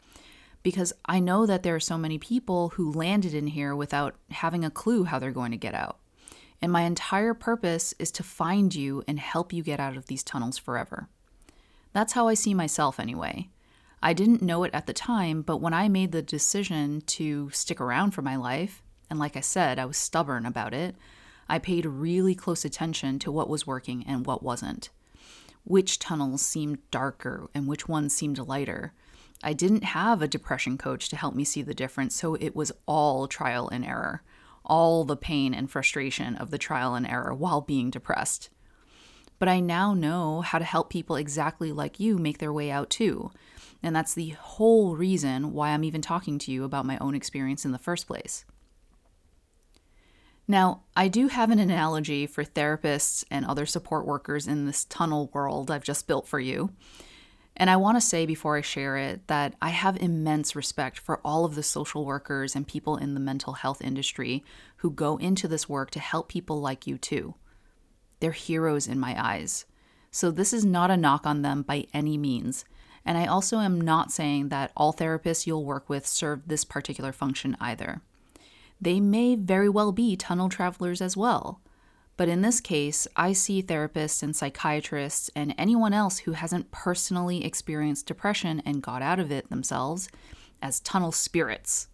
Because 0.62 0.92
I 1.06 1.18
know 1.18 1.46
that 1.46 1.62
there 1.62 1.74
are 1.74 1.80
so 1.80 1.98
many 1.98 2.18
people 2.18 2.70
who 2.70 2.92
landed 2.92 3.34
in 3.34 3.48
here 3.48 3.74
without 3.74 4.14
having 4.30 4.64
a 4.64 4.70
clue 4.70 5.04
how 5.04 5.18
they're 5.18 5.32
going 5.32 5.50
to 5.50 5.56
get 5.56 5.74
out. 5.74 5.98
And 6.60 6.70
my 6.70 6.82
entire 6.82 7.34
purpose 7.34 7.92
is 7.98 8.12
to 8.12 8.22
find 8.22 8.72
you 8.72 9.02
and 9.08 9.18
help 9.18 9.52
you 9.52 9.64
get 9.64 9.80
out 9.80 9.96
of 9.96 10.06
these 10.06 10.22
tunnels 10.22 10.58
forever. 10.58 11.08
That's 11.92 12.12
how 12.12 12.28
I 12.28 12.34
see 12.34 12.54
myself, 12.54 13.00
anyway. 13.00 13.48
I 14.00 14.12
didn't 14.12 14.42
know 14.42 14.64
it 14.64 14.74
at 14.74 14.86
the 14.86 14.92
time, 14.92 15.42
but 15.42 15.58
when 15.60 15.74
I 15.74 15.88
made 15.88 16.12
the 16.12 16.22
decision 16.22 17.02
to 17.06 17.50
stick 17.50 17.80
around 17.80 18.12
for 18.12 18.22
my 18.22 18.36
life, 18.36 18.82
and 19.10 19.18
like 19.18 19.36
I 19.36 19.40
said, 19.40 19.78
I 19.78 19.84
was 19.84 19.96
stubborn 19.96 20.46
about 20.46 20.72
it. 20.72 20.96
I 21.48 21.58
paid 21.58 21.84
really 21.84 22.34
close 22.34 22.64
attention 22.64 23.18
to 23.20 23.30
what 23.30 23.48
was 23.48 23.66
working 23.66 24.04
and 24.06 24.24
what 24.24 24.42
wasn't. 24.42 24.88
Which 25.64 25.98
tunnels 25.98 26.42
seemed 26.42 26.78
darker 26.90 27.48
and 27.54 27.68
which 27.68 27.86
ones 27.86 28.14
seemed 28.14 28.38
lighter. 28.38 28.92
I 29.42 29.52
didn't 29.52 29.84
have 29.84 30.22
a 30.22 30.28
depression 30.28 30.78
coach 30.78 31.08
to 31.08 31.16
help 31.16 31.34
me 31.34 31.44
see 31.44 31.62
the 31.62 31.74
difference, 31.74 32.14
so 32.14 32.34
it 32.34 32.54
was 32.54 32.72
all 32.86 33.26
trial 33.26 33.68
and 33.68 33.84
error. 33.84 34.22
All 34.64 35.04
the 35.04 35.16
pain 35.16 35.52
and 35.54 35.70
frustration 35.70 36.36
of 36.36 36.50
the 36.50 36.58
trial 36.58 36.94
and 36.94 37.06
error 37.06 37.34
while 37.34 37.60
being 37.60 37.90
depressed. 37.90 38.48
But 39.38 39.48
I 39.48 39.58
now 39.58 39.92
know 39.92 40.40
how 40.40 40.58
to 40.58 40.64
help 40.64 40.88
people 40.88 41.16
exactly 41.16 41.72
like 41.72 41.98
you 41.98 42.16
make 42.16 42.38
their 42.38 42.52
way 42.52 42.70
out 42.70 42.90
too. 42.90 43.32
And 43.82 43.96
that's 43.96 44.14
the 44.14 44.30
whole 44.30 44.94
reason 44.94 45.52
why 45.52 45.70
I'm 45.70 45.82
even 45.82 46.00
talking 46.00 46.38
to 46.38 46.52
you 46.52 46.62
about 46.62 46.86
my 46.86 46.96
own 46.98 47.16
experience 47.16 47.64
in 47.64 47.72
the 47.72 47.78
first 47.78 48.06
place. 48.06 48.44
Now, 50.46 50.82
I 50.94 51.08
do 51.08 51.28
have 51.28 51.50
an 51.50 51.58
analogy 51.58 52.26
for 52.26 52.44
therapists 52.44 53.24
and 53.30 53.44
other 53.44 53.66
support 53.66 54.06
workers 54.06 54.46
in 54.46 54.66
this 54.66 54.84
tunnel 54.84 55.30
world 55.32 55.70
I've 55.70 55.82
just 55.82 56.06
built 56.06 56.28
for 56.28 56.38
you. 56.38 56.70
And 57.62 57.70
I 57.70 57.76
want 57.76 57.96
to 57.96 58.00
say 58.00 58.26
before 58.26 58.56
I 58.56 58.60
share 58.60 58.96
it 58.96 59.28
that 59.28 59.54
I 59.62 59.68
have 59.68 59.96
immense 60.02 60.56
respect 60.56 60.98
for 60.98 61.20
all 61.24 61.44
of 61.44 61.54
the 61.54 61.62
social 61.62 62.04
workers 62.04 62.56
and 62.56 62.66
people 62.66 62.96
in 62.96 63.14
the 63.14 63.20
mental 63.20 63.52
health 63.52 63.80
industry 63.80 64.42
who 64.78 64.90
go 64.90 65.16
into 65.18 65.46
this 65.46 65.68
work 65.68 65.92
to 65.92 66.00
help 66.00 66.28
people 66.28 66.60
like 66.60 66.88
you 66.88 66.98
too. 66.98 67.36
They're 68.18 68.32
heroes 68.32 68.88
in 68.88 68.98
my 68.98 69.14
eyes. 69.16 69.64
So 70.10 70.32
this 70.32 70.52
is 70.52 70.64
not 70.64 70.90
a 70.90 70.96
knock 70.96 71.24
on 71.24 71.42
them 71.42 71.62
by 71.62 71.86
any 71.94 72.18
means. 72.18 72.64
And 73.04 73.16
I 73.16 73.26
also 73.26 73.60
am 73.60 73.80
not 73.80 74.10
saying 74.10 74.48
that 74.48 74.72
all 74.76 74.92
therapists 74.92 75.46
you'll 75.46 75.64
work 75.64 75.88
with 75.88 76.04
serve 76.04 76.48
this 76.48 76.64
particular 76.64 77.12
function 77.12 77.56
either 77.60 78.02
they 78.82 78.98
may 78.98 79.36
very 79.36 79.68
well 79.68 79.92
be 79.92 80.16
tunnel 80.16 80.48
travelers 80.48 81.00
as 81.00 81.16
well. 81.16 81.60
But 82.22 82.28
in 82.28 82.42
this 82.42 82.60
case, 82.60 83.08
I 83.16 83.32
see 83.32 83.64
therapists 83.64 84.22
and 84.22 84.36
psychiatrists 84.36 85.28
and 85.34 85.56
anyone 85.58 85.92
else 85.92 86.18
who 86.18 86.34
hasn't 86.34 86.70
personally 86.70 87.44
experienced 87.44 88.06
depression 88.06 88.62
and 88.64 88.80
got 88.80 89.02
out 89.02 89.18
of 89.18 89.32
it 89.32 89.50
themselves 89.50 90.08
as 90.62 90.78
tunnel 90.78 91.10
spirits 91.10 91.88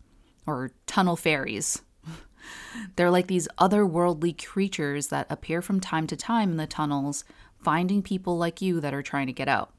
or 0.47 0.73
tunnel 0.85 1.17
fairies. 1.17 1.81
They're 2.97 3.11
like 3.11 3.29
these 3.29 3.49
otherworldly 3.57 4.47
creatures 4.47 5.07
that 5.07 5.29
appear 5.31 5.63
from 5.63 5.81
time 5.81 6.07
to 6.09 6.15
time 6.15 6.51
in 6.51 6.57
the 6.59 6.67
tunnels, 6.67 7.25
finding 7.57 8.03
people 8.03 8.37
like 8.37 8.61
you 8.61 8.83
that 8.83 8.93
are 8.93 9.01
trying 9.01 9.29
to 9.29 9.33
get 9.33 9.49
out. 9.49 9.73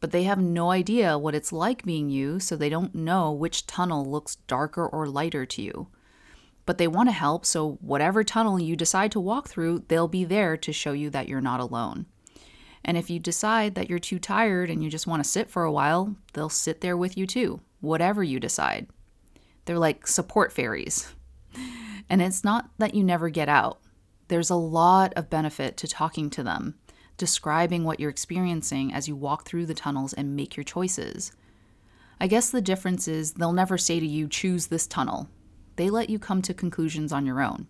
But 0.00 0.10
they 0.10 0.24
have 0.24 0.38
no 0.38 0.70
idea 0.70 1.16
what 1.16 1.34
it's 1.34 1.50
like 1.50 1.86
being 1.86 2.10
you, 2.10 2.40
so 2.40 2.56
they 2.56 2.68
don't 2.68 2.94
know 2.94 3.32
which 3.32 3.66
tunnel 3.66 4.04
looks 4.04 4.36
darker 4.48 4.86
or 4.86 5.08
lighter 5.08 5.46
to 5.46 5.62
you. 5.62 5.88
But 6.68 6.76
they 6.76 6.86
want 6.86 7.08
to 7.08 7.14
help, 7.14 7.46
so 7.46 7.78
whatever 7.80 8.22
tunnel 8.22 8.60
you 8.60 8.76
decide 8.76 9.10
to 9.12 9.20
walk 9.20 9.48
through, 9.48 9.84
they'll 9.88 10.06
be 10.06 10.26
there 10.26 10.54
to 10.58 10.70
show 10.70 10.92
you 10.92 11.08
that 11.08 11.26
you're 11.26 11.40
not 11.40 11.60
alone. 11.60 12.04
And 12.84 12.98
if 12.98 13.08
you 13.08 13.18
decide 13.18 13.74
that 13.74 13.88
you're 13.88 13.98
too 13.98 14.18
tired 14.18 14.68
and 14.68 14.84
you 14.84 14.90
just 14.90 15.06
want 15.06 15.24
to 15.24 15.30
sit 15.30 15.48
for 15.48 15.64
a 15.64 15.72
while, 15.72 16.14
they'll 16.34 16.50
sit 16.50 16.82
there 16.82 16.94
with 16.94 17.16
you 17.16 17.26
too, 17.26 17.62
whatever 17.80 18.22
you 18.22 18.38
decide. 18.38 18.86
They're 19.64 19.78
like 19.78 20.06
support 20.06 20.52
fairies. 20.52 21.10
And 22.10 22.20
it's 22.20 22.44
not 22.44 22.68
that 22.76 22.94
you 22.94 23.02
never 23.02 23.30
get 23.30 23.48
out. 23.48 23.80
There's 24.28 24.50
a 24.50 24.54
lot 24.54 25.14
of 25.14 25.30
benefit 25.30 25.78
to 25.78 25.88
talking 25.88 26.28
to 26.28 26.42
them, 26.42 26.74
describing 27.16 27.84
what 27.84 27.98
you're 27.98 28.10
experiencing 28.10 28.92
as 28.92 29.08
you 29.08 29.16
walk 29.16 29.46
through 29.46 29.64
the 29.64 29.72
tunnels 29.72 30.12
and 30.12 30.36
make 30.36 30.54
your 30.54 30.64
choices. 30.64 31.32
I 32.20 32.26
guess 32.26 32.50
the 32.50 32.60
difference 32.60 33.08
is 33.08 33.32
they'll 33.32 33.52
never 33.54 33.78
say 33.78 34.00
to 34.00 34.06
you, 34.06 34.28
choose 34.28 34.66
this 34.66 34.86
tunnel. 34.86 35.30
They 35.78 35.90
let 35.90 36.10
you 36.10 36.18
come 36.18 36.42
to 36.42 36.52
conclusions 36.52 37.12
on 37.12 37.24
your 37.24 37.40
own. 37.40 37.68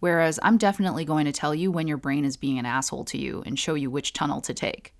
Whereas 0.00 0.40
I'm 0.42 0.58
definitely 0.58 1.04
going 1.04 1.24
to 1.24 1.32
tell 1.32 1.54
you 1.54 1.70
when 1.70 1.86
your 1.86 1.96
brain 1.96 2.24
is 2.24 2.36
being 2.36 2.58
an 2.58 2.66
asshole 2.66 3.04
to 3.06 3.16
you 3.16 3.44
and 3.46 3.56
show 3.56 3.74
you 3.74 3.92
which 3.92 4.12
tunnel 4.12 4.40
to 4.40 4.52
take. 4.52 4.92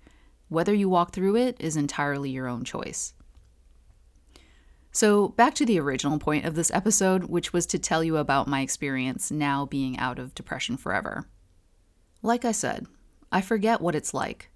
Whether 0.47 0.73
you 0.73 0.87
walk 0.87 1.11
through 1.11 1.35
it 1.35 1.57
is 1.59 1.75
entirely 1.75 2.29
your 2.29 2.47
own 2.47 2.63
choice. 2.63 3.13
So, 4.93 5.27
back 5.27 5.53
to 5.55 5.65
the 5.65 5.81
original 5.81 6.17
point 6.17 6.45
of 6.45 6.55
this 6.55 6.71
episode, 6.71 7.25
which 7.25 7.51
was 7.51 7.65
to 7.67 7.77
tell 7.77 8.05
you 8.05 8.15
about 8.15 8.47
my 8.47 8.61
experience 8.61 9.29
now 9.29 9.65
being 9.65 9.99
out 9.99 10.17
of 10.17 10.33
depression 10.33 10.77
forever. 10.77 11.25
Like 12.21 12.45
I 12.45 12.53
said, 12.53 12.87
I 13.33 13.41
forget 13.41 13.81
what 13.81 13.95
it's 13.95 14.13
like. 14.13 14.49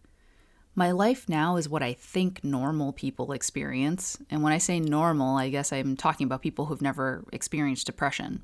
My 0.76 0.90
life 0.90 1.30
now 1.30 1.58
is 1.58 1.70
what 1.70 1.84
I 1.84 1.94
think 1.94 2.44
normal 2.44 2.94
people 2.94 3.32
experience. 3.32 4.18
And 4.32 4.42
when 4.42 4.54
I 4.54 4.58
say 4.58 4.80
normal, 4.80 5.38
I 5.38 5.50
guess 5.50 5.72
I'm 5.72 5.96
talking 5.96 6.26
about 6.26 6.42
people 6.42 6.66
who've 6.66 6.82
never 6.82 7.24
experienced 7.32 7.86
depression. 7.86 8.42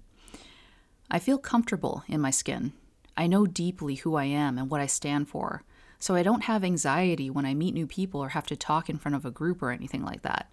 I 1.09 1.17
feel 1.17 1.39
comfortable 1.39 2.03
in 2.07 2.21
my 2.21 2.29
skin. 2.29 2.74
I 3.17 3.25
know 3.25 3.48
deeply 3.48 3.95
who 3.95 4.15
I 4.15 4.25
am 4.25 4.59
and 4.59 4.69
what 4.69 4.79
I 4.79 4.86
stand 4.86 5.27
for, 5.27 5.63
so 5.98 6.13
I 6.13 6.21
don't 6.21 6.43
have 6.43 6.63
anxiety 6.63 7.31
when 7.31 7.45
I 7.45 7.55
meet 7.55 7.74
new 7.74 7.88
people 7.88 8.21
or 8.21 8.29
have 8.29 8.45
to 8.48 8.55
talk 8.55 8.89
in 8.89 9.00
front 9.00 9.15
of 9.15 9.25
a 9.25 9.31
group 9.31 9.63
or 9.63 9.71
anything 9.71 10.05
like 10.05 10.21
that. 10.21 10.51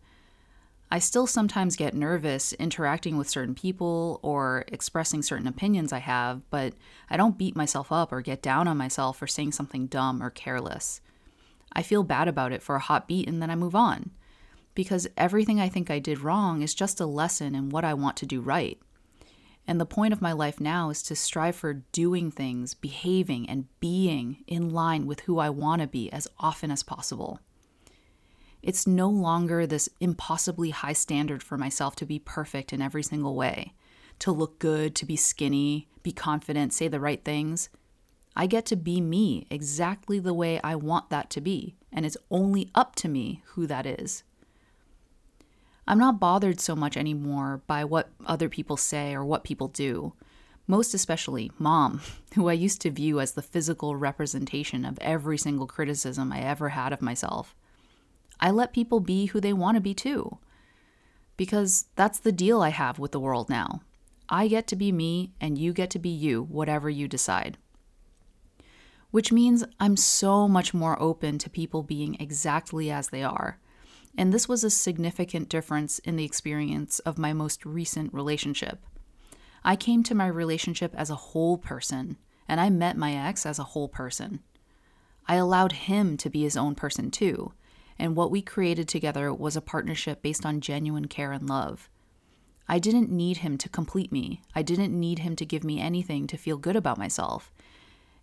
I 0.91 0.99
still 0.99 1.27
sometimes 1.27 1.77
get 1.77 1.95
nervous 1.95 2.55
interacting 2.55 3.19
with 3.19 3.29
certain 3.29 3.55
people 3.55 4.19
or 4.23 4.65
expressing 4.69 5.21
certain 5.21 5.47
opinions 5.47 5.93
I 5.93 5.99
have, 5.99 6.49
but 6.49 6.73
I 7.11 7.19
don't 7.19 7.37
beat 7.37 7.55
myself 7.55 7.93
up 7.93 8.13
or 8.13 8.23
get 8.23 8.41
down 8.41 8.67
on 8.67 8.79
myself 8.79 9.19
for 9.19 9.27
saying 9.27 9.53
something 9.53 9.89
dumb 9.89 10.23
or 10.23 10.31
careless. 10.31 11.03
I 11.77 11.83
feel 11.83 12.03
bad 12.03 12.27
about 12.27 12.53
it 12.53 12.63
for 12.63 12.75
a 12.75 12.81
hot 12.81 13.07
beat 13.07 13.29
and 13.29 13.43
then 13.43 13.51
I 13.51 13.55
move 13.55 13.75
on. 13.75 14.11
Because 14.75 15.07
everything 15.17 15.61
I 15.61 15.69
think 15.69 15.91
I 15.91 15.99
did 15.99 16.21
wrong 16.21 16.63
is 16.63 16.75
just 16.75 17.01
a 17.01 17.07
lesson 17.07 17.55
in 17.55 17.69
what 17.69 17.85
I 17.85 17.93
want 17.93 18.17
to 18.17 18.27
do 18.27 18.41
right. 18.41 18.81
And 19.67 19.79
the 19.79 19.85
point 19.85 20.15
of 20.15 20.23
my 20.23 20.33
life 20.33 20.59
now 20.59 20.89
is 20.89 21.03
to 21.05 21.15
strive 21.15 21.55
for 21.55 21.83
doing 21.93 22.31
things, 22.31 22.73
behaving, 22.73 23.51
and 23.51 23.67
being 23.79 24.39
in 24.47 24.71
line 24.71 25.07
with 25.07 25.21
who 25.21 25.39
I 25.39 25.51
want 25.51 25.83
to 25.83 25.87
be 25.87 26.11
as 26.11 26.27
often 26.39 26.71
as 26.71 26.83
possible. 26.83 27.41
It's 28.63 28.87
no 28.87 29.11
longer 29.11 29.67
this 29.67 29.89
impossibly 30.01 30.71
high 30.71 30.95
standard 30.95 31.43
for 31.43 31.59
myself 31.59 31.95
to 31.97 32.07
be 32.07 32.19
perfect 32.19 32.73
in 32.73 32.81
every 32.81 33.03
single 33.03 33.35
way, 33.35 33.75
to 34.21 34.33
look 34.33 34.59
good, 34.59 34.95
to 34.95 35.05
be 35.05 35.17
skinny, 35.17 35.89
be 36.03 36.13
confident, 36.13 36.73
say 36.73 36.89
the 36.89 37.01
right 37.01 37.23
things. 37.23 37.69
I 38.39 38.47
get 38.47 38.67
to 38.67 38.77
be 38.77 39.01
me 39.01 39.47
exactly 39.49 40.19
the 40.19 40.35
way 40.35 40.61
I 40.63 40.77
want 40.77 41.09
that 41.09 41.31
to 41.31 41.41
be, 41.41 41.75
and 41.91 42.05
it's 42.05 42.19
only 42.31 42.69
up 42.75 42.95
to 42.97 43.09
me 43.09 43.43
who 43.55 43.67
that 43.67 43.87
is. 43.87 44.25
I'm 45.89 45.99
not 45.99 46.21
bothered 46.21 46.61
so 46.61 46.77
much 46.77 46.99
anymore 46.99 47.63
by 47.67 47.85
what 47.85 48.11
other 48.27 48.51
people 48.51 48.77
say 48.77 49.15
or 49.15 49.25
what 49.25 49.45
people 49.45 49.69
do. 49.69 50.13
Most 50.67 50.93
especially 50.93 51.51
mom, 51.59 52.03
who 52.35 52.49
I 52.51 52.53
used 52.53 52.83
to 52.83 52.91
view 52.91 53.21
as 53.21 53.33
the 53.33 53.43
physical 53.43 53.97
representation 53.97 54.85
of 54.85 54.99
every 55.01 55.39
single 55.39 55.67
criticism 55.67 56.31
I 56.31 56.41
ever 56.41 56.71
had 56.71 56.93
of 56.93 57.01
myself. 57.01 57.55
I 58.39 58.51
let 58.51 58.75
people 58.75 59.01
be 59.01 59.27
who 59.27 59.41
they 59.41 59.55
want 59.55 59.77
to 59.77 59.81
be 59.81 59.95
too. 59.95 60.39
Because 61.39 61.87
that's 61.97 62.19
the 62.19 62.33
deal 62.33 62.61
I 62.61 62.69
have 62.69 62.99
with 62.99 63.13
the 63.13 63.21
world 63.21 63.49
now. 63.49 63.81
I 64.29 64.49
get 64.49 64.67
to 64.69 64.77
be 64.77 64.93
me, 64.93 65.33
and 65.41 65.57
you 65.57 65.73
get 65.73 65.89
to 65.91 65.99
be 65.99 66.09
you, 66.09 66.43
whatever 66.43 66.91
you 66.91 67.07
decide. 67.09 67.57
Which 69.17 69.33
means 69.33 69.65
I'm 69.81 69.97
so 69.97 70.47
much 70.47 70.75
more 70.75 71.01
open 71.01 71.39
to 71.39 71.49
people 71.49 71.83
being 71.83 72.17
exactly 72.21 72.91
as 72.91 73.09
they 73.09 73.23
are 73.23 73.59
and 74.17 74.33
this 74.33 74.49
was 74.49 74.65
a 74.65 74.71
significant 74.71 75.49
difference 75.49 75.99
in 76.01 76.17
the 76.17 76.25
experience 76.25 76.99
of 77.01 77.19
my 77.19 77.33
most 77.33 77.67
recent 77.67 78.13
relationship. 78.15 78.85
I 79.65 79.77
came 79.77 80.03
to 80.05 80.15
my 80.15 80.27
relationship 80.27 80.95
as 80.97 81.11
a 81.11 81.17
whole 81.17 81.59
person, 81.59 82.17
and 82.49 82.61
I 82.61 82.71
met 82.71 82.97
my 82.97 83.15
ex 83.15 83.45
as 83.45 83.59
a 83.59 83.65
whole 83.65 83.89
person. 83.89 84.41
I 85.29 85.35
allowed 85.35 85.73
him 85.73 86.17
to 86.19 86.31
be 86.31 86.43
his 86.43 86.57
own 86.57 86.75
person 86.75 87.11
too, 87.11 87.53
and 87.99 88.17
what 88.17 88.31
we 88.31 88.43
created 88.43 88.89
together 88.89 89.35
was 89.35 89.57
a 89.57 89.61
partnership 89.61 90.23
based 90.23 90.47
on 90.47 90.61
genuine 90.61 91.09
care 91.09 91.33
and 91.33 91.49
love. 91.49 91.91
I 92.69 92.79
didn't 92.79 93.11
need 93.11 93.39
him 93.39 93.59
to 93.59 93.69
complete 93.69 94.13
me. 94.13 94.43
I 94.55 94.63
didn't 94.63 94.99
need 94.99 95.21
him 95.21 95.37
to 95.37 95.47
give 95.47 95.63
me 95.63 95.81
anything 95.81 96.27
to 96.29 96.37
feel 96.37 96.57
good 96.57 96.77
about 96.77 96.99
myself. 96.99 97.53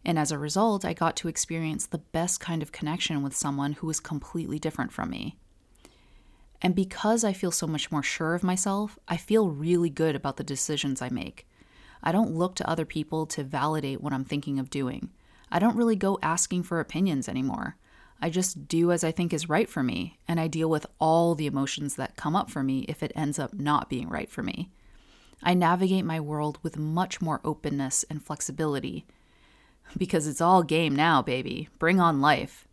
And 0.05 0.19
as 0.19 0.31
a 0.31 0.37
result, 0.37 0.83
I 0.83 0.93
got 0.93 1.15
to 1.17 1.27
experience 1.27 1.85
the 1.85 1.97
best 1.97 2.39
kind 2.39 2.61
of 2.61 2.71
connection 2.71 3.23
with 3.23 3.35
someone 3.35 3.73
who 3.73 3.87
was 3.87 3.99
completely 3.99 4.59
different 4.59 4.91
from 4.91 5.09
me. 5.09 5.37
And 6.61 6.75
because 6.75 7.23
I 7.23 7.33
feel 7.33 7.51
so 7.51 7.67
much 7.67 7.91
more 7.91 8.03
sure 8.03 8.35
of 8.35 8.43
myself, 8.43 8.97
I 9.07 9.17
feel 9.17 9.49
really 9.49 9.89
good 9.89 10.15
about 10.15 10.37
the 10.37 10.43
decisions 10.43 11.01
I 11.01 11.09
make. 11.09 11.47
I 12.01 12.11
don't 12.11 12.35
look 12.35 12.55
to 12.55 12.69
other 12.69 12.85
people 12.85 13.25
to 13.27 13.43
validate 13.43 14.01
what 14.01 14.13
I'm 14.13 14.25
thinking 14.25 14.59
of 14.59 14.69
doing. 14.69 15.09
I 15.51 15.59
don't 15.59 15.75
really 15.75 15.95
go 15.95 16.19
asking 16.21 16.63
for 16.63 16.79
opinions 16.79 17.29
anymore. 17.29 17.77
I 18.21 18.29
just 18.29 18.67
do 18.69 18.91
as 18.91 19.03
I 19.03 19.11
think 19.11 19.33
is 19.33 19.49
right 19.49 19.69
for 19.69 19.83
me, 19.83 20.17
and 20.27 20.39
I 20.39 20.47
deal 20.47 20.69
with 20.69 20.85
all 20.99 21.35
the 21.35 21.45
emotions 21.45 21.95
that 21.95 22.15
come 22.15 22.35
up 22.35 22.49
for 22.49 22.63
me 22.63 22.85
if 22.87 23.03
it 23.03 23.11
ends 23.15 23.37
up 23.37 23.53
not 23.53 23.89
being 23.89 24.07
right 24.07 24.29
for 24.29 24.41
me. 24.41 24.69
I 25.41 25.53
navigate 25.53 26.05
my 26.05 26.21
world 26.21 26.57
with 26.63 26.77
much 26.77 27.21
more 27.21 27.41
openness 27.43 28.05
and 28.09 28.23
flexibility. 28.23 29.05
Because 29.97 30.27
it's 30.27 30.41
all 30.41 30.63
game 30.63 30.95
now, 30.95 31.21
baby. 31.21 31.69
Bring 31.79 31.99
on 31.99 32.21
life. 32.21 32.67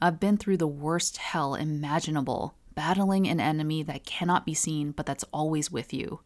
I've 0.00 0.18
been 0.18 0.36
through 0.36 0.56
the 0.56 0.66
worst 0.66 1.16
hell 1.18 1.54
imaginable, 1.54 2.54
battling 2.74 3.28
an 3.28 3.40
enemy 3.40 3.82
that 3.84 4.04
cannot 4.04 4.44
be 4.44 4.54
seen 4.54 4.92
but 4.92 5.06
that's 5.06 5.24
always 5.32 5.70
with 5.70 5.92
you. 5.92 6.20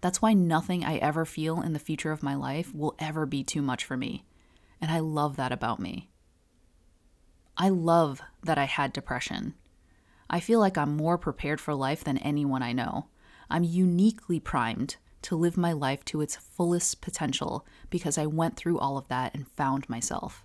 That's 0.00 0.20
why 0.20 0.32
nothing 0.32 0.84
I 0.84 0.96
ever 0.96 1.24
feel 1.24 1.60
in 1.60 1.74
the 1.74 1.78
future 1.78 2.10
of 2.10 2.22
my 2.22 2.34
life 2.34 2.74
will 2.74 2.96
ever 2.98 3.24
be 3.24 3.44
too 3.44 3.62
much 3.62 3.84
for 3.84 3.96
me. 3.96 4.24
And 4.80 4.90
I 4.90 4.98
love 4.98 5.36
that 5.36 5.52
about 5.52 5.78
me. 5.78 6.10
I 7.56 7.68
love 7.68 8.20
that 8.42 8.58
I 8.58 8.64
had 8.64 8.92
depression. 8.92 9.54
I 10.28 10.40
feel 10.40 10.58
like 10.58 10.78
I'm 10.78 10.96
more 10.96 11.18
prepared 11.18 11.60
for 11.60 11.74
life 11.74 12.02
than 12.02 12.18
anyone 12.18 12.62
I 12.62 12.72
know. 12.72 13.06
I'm 13.50 13.62
uniquely 13.62 14.40
primed 14.40 14.96
to 15.22 15.36
live 15.36 15.56
my 15.56 15.72
life 15.72 16.04
to 16.06 16.20
its 16.20 16.36
fullest 16.36 17.00
potential 17.00 17.66
because 17.90 18.18
I 18.18 18.26
went 18.26 18.56
through 18.56 18.78
all 18.78 18.98
of 18.98 19.08
that 19.08 19.34
and 19.34 19.48
found 19.48 19.88
myself. 19.88 20.44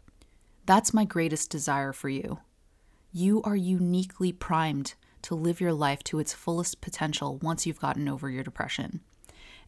That's 0.66 0.94
my 0.94 1.06
greatest 1.06 1.50
desire 1.50 1.94
for 1.94 2.10
you. 2.10 2.40
You 3.12 3.42
are 3.44 3.56
uniquely 3.56 4.32
primed 4.32 4.96
to 5.24 5.36
live 5.36 5.60
your 5.60 5.74
life 5.74 6.04
to 6.04 6.20
its 6.20 6.34
fullest 6.34 6.82
potential 6.82 7.38
once 7.42 7.66
you've 7.66 7.80
gotten 7.80 8.08
over 8.08 8.30
your 8.30 8.44
depression. 8.44 9.02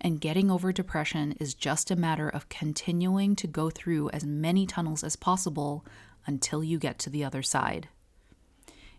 And 0.02 0.22
getting 0.22 0.50
over 0.50 0.72
depression 0.72 1.34
is 1.40 1.54
just 1.54 1.92
a 1.92 1.96
matter 1.96 2.30
of 2.30 2.50
continuing 2.50 3.36
to 3.38 3.48
go 3.48 3.70
through 3.70 4.10
as 4.12 4.26
many 4.26 4.66
tunnels 4.66 5.04
as 5.04 5.16
possible 5.16 5.86
until 6.26 6.64
you 6.64 6.78
get 6.80 7.00
to 7.00 7.10
the 7.10 7.24
other 7.24 7.42
side. 7.42 7.90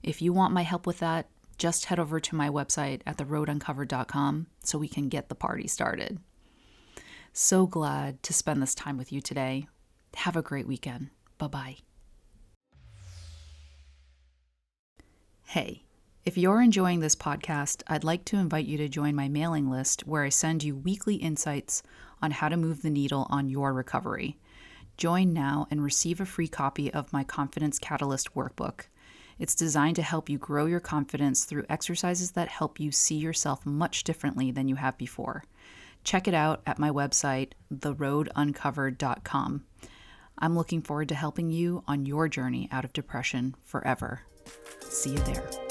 If 0.02 0.20
you 0.20 0.32
want 0.32 0.54
my 0.54 0.62
help 0.62 0.86
with 0.86 0.98
that, 0.98 1.28
just 1.60 1.84
head 1.84 2.00
over 2.00 2.18
to 2.18 2.34
my 2.34 2.48
website 2.48 3.02
at 3.06 3.18
theroaduncovered.com 3.18 4.46
so 4.64 4.78
we 4.78 4.88
can 4.88 5.08
get 5.08 5.28
the 5.28 5.34
party 5.36 5.68
started. 5.68 6.18
So 7.32 7.66
glad 7.66 8.22
to 8.24 8.32
spend 8.32 8.60
this 8.60 8.74
time 8.74 8.96
with 8.96 9.12
you 9.12 9.20
today. 9.20 9.68
Have 10.16 10.36
a 10.36 10.42
great 10.42 10.66
weekend. 10.66 11.10
Bye 11.38 11.46
bye. 11.46 11.76
Hey. 15.44 15.84
If 16.22 16.36
you're 16.36 16.60
enjoying 16.60 17.00
this 17.00 17.16
podcast, 17.16 17.82
I'd 17.88 18.04
like 18.04 18.26
to 18.26 18.36
invite 18.36 18.66
you 18.66 18.76
to 18.76 18.90
join 18.90 19.14
my 19.14 19.26
mailing 19.26 19.70
list 19.70 20.06
where 20.06 20.22
I 20.22 20.28
send 20.28 20.62
you 20.62 20.76
weekly 20.76 21.14
insights 21.14 21.82
on 22.20 22.30
how 22.30 22.50
to 22.50 22.58
move 22.58 22.82
the 22.82 22.90
needle 22.90 23.26
on 23.30 23.48
your 23.48 23.72
recovery. 23.72 24.38
Join 24.98 25.32
now 25.32 25.66
and 25.70 25.82
receive 25.82 26.20
a 26.20 26.26
free 26.26 26.46
copy 26.46 26.92
of 26.92 27.10
my 27.10 27.24
Confidence 27.24 27.78
Catalyst 27.78 28.34
workbook. 28.34 28.82
It's 29.40 29.54
designed 29.54 29.96
to 29.96 30.02
help 30.02 30.28
you 30.28 30.36
grow 30.36 30.66
your 30.66 30.80
confidence 30.80 31.44
through 31.44 31.64
exercises 31.70 32.32
that 32.32 32.48
help 32.48 32.78
you 32.78 32.92
see 32.92 33.16
yourself 33.16 33.64
much 33.64 34.04
differently 34.04 34.50
than 34.50 34.68
you 34.68 34.76
have 34.76 34.98
before. 34.98 35.42
check 36.04 36.28
it 36.28 36.34
out 36.34 36.62
at 36.66 36.78
my 36.78 36.90
website, 36.90 37.52
theroaduncovered.com. 37.74 39.64
I'm 40.38 40.56
looking 40.56 40.80
forward 40.80 41.08
to 41.10 41.14
helping 41.14 41.50
you 41.50 41.84
on 41.86 42.06
your 42.06 42.28
journey 42.28 42.68
out 42.72 42.84
of 42.84 42.92
depression 42.92 43.54
forever. 43.64 44.22
See 44.88 45.10
you 45.10 45.18
there. 45.18 45.69